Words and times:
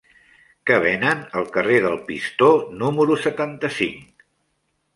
Què 0.69 0.77
venen 0.85 1.21
al 1.41 1.45
carrer 1.59 1.77
del 1.85 1.99
Pistó 2.09 2.49
número 2.81 3.21
setanta-cinc? 3.29 4.29